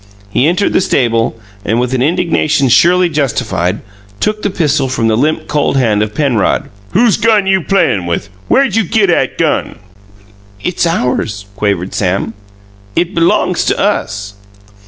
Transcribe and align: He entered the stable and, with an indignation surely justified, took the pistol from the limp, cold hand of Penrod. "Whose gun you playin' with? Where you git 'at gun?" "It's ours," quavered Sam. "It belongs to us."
He 0.31 0.47
entered 0.47 0.73
the 0.73 0.81
stable 0.81 1.39
and, 1.63 1.79
with 1.79 1.93
an 1.93 2.01
indignation 2.01 2.69
surely 2.69 3.07
justified, 3.07 3.81
took 4.19 4.41
the 4.41 4.49
pistol 4.49 4.89
from 4.89 5.07
the 5.07 5.15
limp, 5.15 5.47
cold 5.47 5.77
hand 5.77 6.01
of 6.01 6.15
Penrod. 6.15 6.71
"Whose 6.93 7.17
gun 7.17 7.45
you 7.45 7.61
playin' 7.61 8.07
with? 8.07 8.29
Where 8.47 8.63
you 8.65 8.83
git 8.83 9.11
'at 9.11 9.37
gun?" 9.37 9.77
"It's 10.59 10.87
ours," 10.87 11.45
quavered 11.55 11.93
Sam. 11.93 12.33
"It 12.95 13.13
belongs 13.13 13.63
to 13.65 13.77
us." 13.79 14.33